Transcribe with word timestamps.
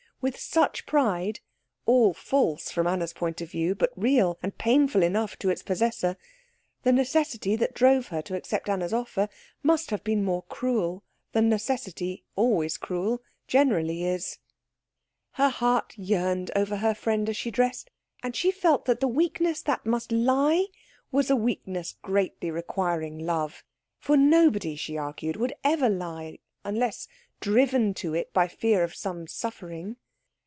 With 0.23 0.39
such 0.39 0.85
pride, 0.85 1.39
all 1.87 2.13
false 2.13 2.69
from 2.69 2.85
Anna's 2.85 3.11
point 3.11 3.41
of 3.41 3.49
view, 3.49 3.73
but 3.73 3.91
real 3.95 4.37
and 4.43 4.55
painful 4.55 5.01
enough 5.01 5.35
to 5.39 5.49
its 5.49 5.63
possessor, 5.63 6.15
the 6.83 6.91
necessity 6.91 7.55
that 7.55 7.73
drove 7.73 8.09
her 8.09 8.21
to 8.21 8.35
accept 8.35 8.69
Anna's 8.69 8.93
offer 8.93 9.29
must 9.63 9.89
have 9.89 10.03
been 10.03 10.23
more 10.23 10.43
cruel 10.43 11.03
than 11.31 11.49
necessity, 11.49 12.23
always 12.35 12.77
cruel, 12.77 13.23
generally 13.47 14.05
is. 14.05 14.37
Her 15.31 15.49
heart 15.49 15.95
yearned 15.97 16.51
over 16.55 16.77
her 16.77 16.93
friend 16.93 17.27
as 17.27 17.35
she 17.35 17.49
dressed, 17.49 17.89
and 18.21 18.35
she 18.35 18.51
felt 18.51 18.85
that 18.85 18.99
the 18.99 19.07
weakness 19.07 19.63
that 19.63 19.87
must 19.87 20.11
lie 20.11 20.67
was 21.11 21.31
a 21.31 21.35
weakness 21.35 21.95
greatly 22.03 22.51
requiring 22.51 23.17
love. 23.17 23.63
For 23.97 24.15
nobody, 24.15 24.75
she 24.75 24.97
argued, 24.99 25.35
would 25.37 25.53
ever 25.63 25.89
lie 25.89 26.37
unless 26.63 27.07
driven 27.39 27.95
to 27.95 28.13
it 28.13 28.31
by 28.33 28.47
fear 28.47 28.83
of 28.83 28.93
some 28.93 29.25
suffering. 29.25 29.95